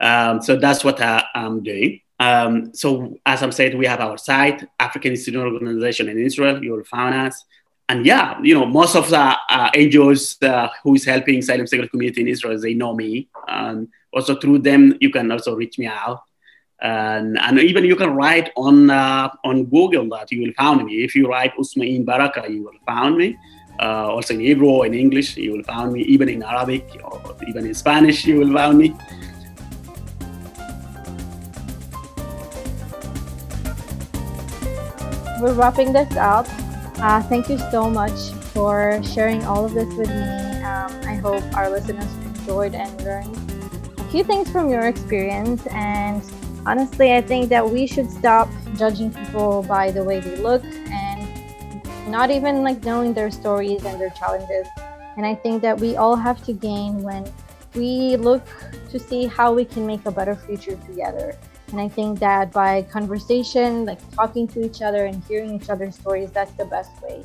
[0.00, 2.00] Um, so that's what I, am doing.
[2.18, 6.62] Um, so as I'm saying, we have our site, African Student Organization in Israel.
[6.62, 7.44] You will find us.
[7.88, 11.88] And yeah, you know, most of the uh, NGOs uh, who is helping asylum seeker
[11.88, 13.28] community in Israel, they know me.
[13.48, 16.22] And also through them you can also reach me out.
[16.80, 21.04] And, and even you can write on uh, on google that you will find me.
[21.04, 23.38] If you write Usumain Baraka you will find me.
[23.80, 26.02] Uh, also in hebrew in english you will find me.
[26.02, 28.94] Even in arabic or even in spanish you will find me.
[35.40, 36.46] We're wrapping this up
[36.96, 40.62] uh, thank you so much for sharing all of this with me.
[40.62, 43.36] Um, i hope our listeners enjoyed and learned
[43.98, 45.66] a few things from your experience.
[45.68, 46.22] And
[46.64, 51.82] honestly i think that we should stop judging people by the way they look and
[52.08, 54.66] not even like knowing their stories and their challenges.
[55.16, 57.30] And i think that we all have to gain when
[57.74, 58.44] we look
[58.90, 61.36] to see how we can make a better future together
[61.72, 65.96] and i think that by conversation like talking to each other and hearing each other's
[65.96, 67.24] stories that's the best way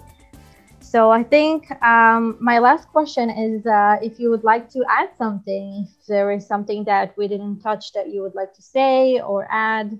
[0.92, 5.10] so I think um, my last question is uh, if you would like to add
[5.18, 9.20] something, if there is something that we didn't touch that you would like to say
[9.20, 10.00] or add.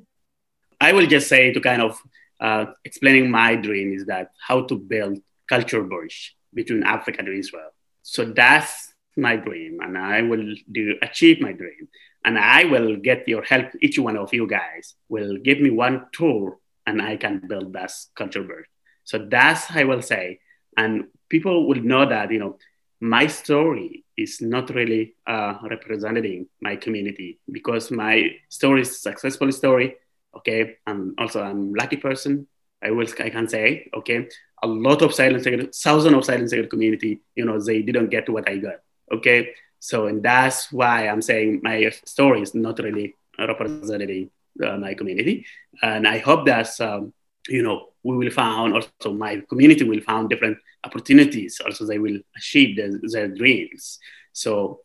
[0.80, 2.00] I will just say to kind of
[2.40, 5.20] uh, explaining my dream is that how to build
[5.50, 7.72] culture bridge between Africa and Israel.
[8.04, 11.90] So that's my dream, and I will do achieve my dream,
[12.26, 13.68] and I will get your help.
[13.82, 17.92] Each one of you guys will give me one tool, and I can build that
[18.16, 18.66] culture bridge.
[19.04, 20.40] So that's I will say
[20.78, 22.58] and people will know that you know
[23.02, 29.96] my story is not really uh, representing my community because my story is successful story
[30.36, 32.48] okay and also i'm lucky person
[32.84, 34.28] i will i can say okay
[34.64, 35.44] a lot of silent
[35.76, 38.80] thousands of asylum seeker community you know they didn't get what i got
[39.12, 39.50] okay
[39.80, 44.30] so and that's why i'm saying my story is not really representing
[44.64, 45.46] uh, my community.
[45.82, 47.14] And I hope that, um,
[47.48, 51.60] you know, we will find also my community will find different opportunities.
[51.66, 54.00] Also, they will achieve their, their dreams.
[54.34, 54.80] So,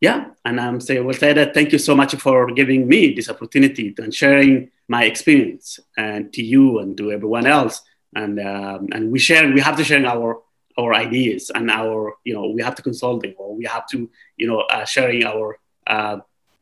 [0.00, 3.28] yeah, and I'm say will say that thank you so much for giving me this
[3.28, 7.82] opportunity and sharing my experience and to you and to everyone else.
[8.14, 10.42] And um, and we share we have to share our
[10.78, 14.46] our ideas and our you know we have to consulting or we have to you
[14.46, 16.18] know uh, sharing our uh,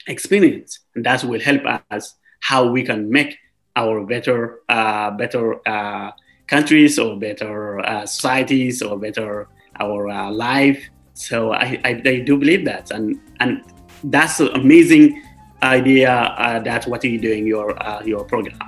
[0.06, 0.80] experience.
[0.94, 3.38] And that will help us how we can make
[3.76, 6.12] our better uh, better uh,
[6.46, 9.48] countries or better uh, societies or better
[9.78, 10.88] our uh, life.
[11.14, 12.90] So I, I, I, do believe that.
[12.90, 13.62] And and
[14.04, 15.22] that's an amazing
[15.62, 16.34] idea
[16.64, 18.58] that what you're you doing your your program.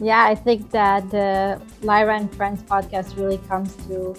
[0.00, 4.14] Yeah i think that the lyra and friends podcast really comes to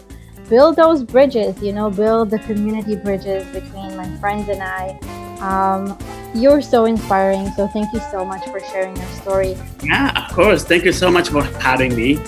[0.51, 4.99] build those bridges, you know, build the community bridges between my friends and I.
[5.39, 5.97] Um,
[6.35, 7.47] you're so inspiring.
[7.55, 9.57] So thank you so much for sharing your story.
[9.81, 10.65] Yeah, of course.
[10.65, 12.19] Thank you so much for having me.